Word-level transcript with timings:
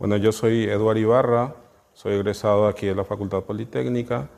Bueno, 0.00 0.16
yo 0.16 0.32
soy 0.32 0.64
Eduardo 0.64 0.98
Ibarra, 0.98 1.56
soy 1.92 2.14
egresado 2.14 2.66
aquí 2.66 2.86
de 2.86 2.94
la 2.94 3.04
Facultad 3.04 3.42
Politécnica. 3.42 4.30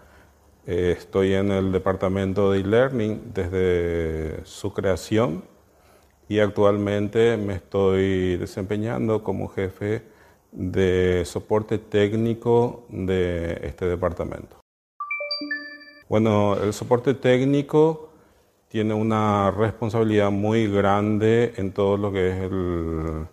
Eh, 0.66 0.96
estoy 0.98 1.34
en 1.34 1.52
el 1.52 1.70
departamento 1.70 2.50
de 2.50 2.58
e-learning 2.58 3.30
desde 3.32 4.44
su 4.44 4.72
creación 4.72 5.44
y 6.28 6.40
actualmente 6.40 7.36
me 7.36 7.54
estoy 7.54 8.38
desempeñando 8.38 9.22
como 9.22 9.46
jefe 9.46 10.02
de 10.50 11.22
soporte 11.24 11.78
técnico 11.78 12.84
de 12.88 13.60
este 13.62 13.86
departamento. 13.86 14.56
Bueno, 16.08 16.56
el 16.60 16.72
soporte 16.72 17.14
técnico 17.14 18.10
tiene 18.66 18.94
una 18.94 19.52
responsabilidad 19.52 20.32
muy 20.32 20.66
grande 20.66 21.54
en 21.56 21.70
todo 21.70 21.96
lo 21.96 22.10
que 22.10 22.30
es 22.30 22.38
el 22.50 23.28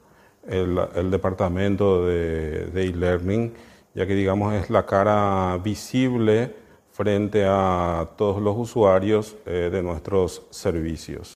el, 0.49 1.11
departamento 1.11 2.05
de 2.05 2.69
e-learning, 2.73 3.53
ya 3.93 4.05
que 4.05 4.15
digamos 4.15 4.53
es 4.53 4.69
la 4.69 4.85
cara 4.85 5.57
visible 5.63 6.53
frente 6.99 7.45
a 7.47 8.09
todos 8.17 8.41
los 8.41 8.57
usuarios 8.57 9.37
eh, 9.45 9.69
de 9.71 9.81
nuestros 9.81 10.45
servicios. 10.49 11.33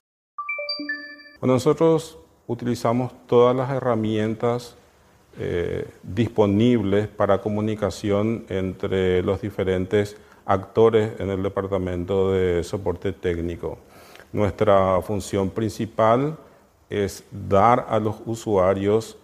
Bueno, 1.40 1.54
nosotros 1.54 2.18
utilizamos 2.46 3.12
todas 3.26 3.56
las 3.56 3.70
herramientas 3.70 4.76
eh, 5.38 5.88
disponibles 6.02 7.08
para 7.08 7.40
comunicación 7.40 8.44
entre 8.50 9.22
los 9.22 9.40
diferentes 9.40 10.18
actores 10.44 11.18
en 11.18 11.30
el 11.30 11.42
departamento 11.42 12.32
de 12.32 12.62
soporte 12.62 13.12
técnico. 13.12 13.78
Nuestra 14.34 15.00
función 15.00 15.48
principal 15.48 16.36
es 17.02 17.24
dar 17.30 17.86
a 17.88 17.98
los 17.98 18.16
usuarios 18.26 19.16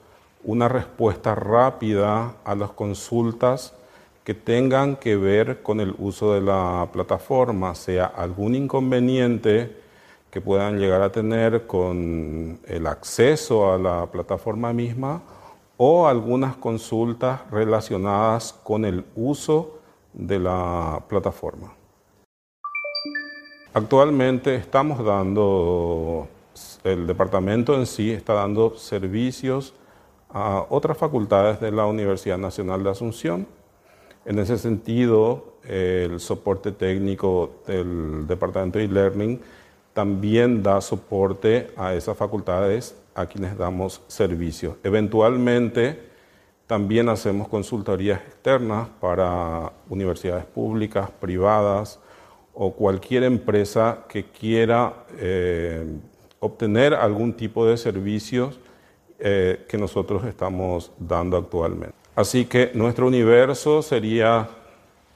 una 0.42 0.68
respuesta 0.68 1.34
rápida 1.34 2.34
a 2.44 2.54
las 2.54 2.70
consultas 2.70 3.74
que 4.24 4.34
tengan 4.34 4.96
que 4.96 5.16
ver 5.16 5.62
con 5.62 5.80
el 5.80 5.94
uso 5.98 6.34
de 6.34 6.40
la 6.40 6.88
plataforma, 6.92 7.74
sea 7.74 8.06
algún 8.06 8.54
inconveniente 8.54 9.76
que 10.30 10.40
puedan 10.40 10.78
llegar 10.78 11.02
a 11.02 11.12
tener 11.12 11.66
con 11.66 12.58
el 12.66 12.86
acceso 12.86 13.72
a 13.72 13.78
la 13.78 14.06
plataforma 14.06 14.72
misma 14.72 15.22
o 15.76 16.06
algunas 16.06 16.56
consultas 16.56 17.40
relacionadas 17.50 18.52
con 18.52 18.84
el 18.84 19.04
uso 19.16 19.78
de 20.12 20.38
la 20.38 21.02
plataforma. 21.08 21.72
Actualmente 23.72 24.54
estamos 24.56 25.04
dando 25.04 26.28
el 26.84 27.06
departamento 27.06 27.74
en 27.74 27.86
sí 27.86 28.10
está 28.10 28.34
dando 28.34 28.76
servicios 28.76 29.74
a 30.30 30.66
otras 30.68 30.96
facultades 30.96 31.60
de 31.60 31.72
la 31.72 31.86
Universidad 31.86 32.38
Nacional 32.38 32.82
de 32.82 32.90
Asunción. 32.90 33.46
En 34.24 34.38
ese 34.38 34.58
sentido, 34.58 35.54
el 35.64 36.20
soporte 36.20 36.72
técnico 36.72 37.62
del 37.66 38.26
departamento 38.26 38.78
de 38.78 38.84
e-learning 38.84 39.40
también 39.92 40.62
da 40.62 40.80
soporte 40.80 41.70
a 41.76 41.94
esas 41.94 42.16
facultades 42.16 42.94
a 43.14 43.26
quienes 43.26 43.56
damos 43.58 44.02
servicios. 44.06 44.76
Eventualmente, 44.84 46.10
también 46.66 47.08
hacemos 47.08 47.48
consultorías 47.48 48.20
externas 48.20 48.88
para 49.00 49.72
universidades 49.88 50.44
públicas, 50.44 51.10
privadas 51.10 51.98
o 52.54 52.72
cualquier 52.72 53.24
empresa 53.24 54.04
que 54.08 54.24
quiera 54.26 55.04
eh, 55.18 55.84
obtener 56.40 56.94
algún 56.94 57.34
tipo 57.34 57.66
de 57.66 57.76
servicios 57.76 58.58
eh, 59.18 59.64
que 59.68 59.78
nosotros 59.78 60.24
estamos 60.24 60.90
dando 60.98 61.36
actualmente. 61.36 61.94
Así 62.16 62.46
que 62.46 62.70
nuestro 62.74 63.06
universo 63.06 63.82
sería 63.82 64.48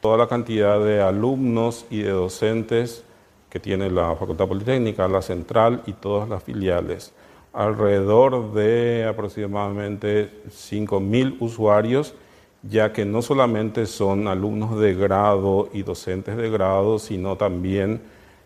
toda 0.00 0.18
la 0.18 0.28
cantidad 0.28 0.78
de 0.84 1.00
alumnos 1.00 1.86
y 1.90 2.02
de 2.02 2.10
docentes 2.10 3.04
que 3.48 3.58
tiene 3.58 3.90
la 3.90 4.14
Facultad 4.16 4.46
Politécnica, 4.48 5.08
la 5.08 5.22
Central 5.22 5.82
y 5.86 5.92
todas 5.92 6.28
las 6.28 6.42
filiales. 6.42 7.14
Alrededor 7.52 8.52
de 8.52 9.06
aproximadamente 9.08 10.42
5.000 10.48 11.36
usuarios, 11.40 12.14
ya 12.62 12.92
que 12.92 13.04
no 13.04 13.22
solamente 13.22 13.86
son 13.86 14.28
alumnos 14.28 14.78
de 14.78 14.94
grado 14.94 15.70
y 15.72 15.82
docentes 15.82 16.36
de 16.36 16.50
grado, 16.50 16.98
sino 16.98 17.36
también 17.36 18.02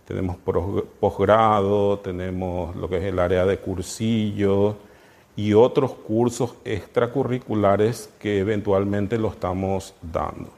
tenemos 0.09 0.39
posgrado, 1.01 1.99
tenemos 1.99 2.75
lo 2.75 2.89
que 2.89 2.97
es 2.97 3.05
el 3.05 3.19
área 3.19 3.45
de 3.45 3.59
cursillo 3.59 4.77
y 5.37 5.53
otros 5.53 5.93
cursos 5.93 6.55
extracurriculares 6.65 8.11
que 8.19 8.39
eventualmente 8.39 9.19
lo 9.19 9.29
estamos 9.29 9.95
dando. 10.01 10.49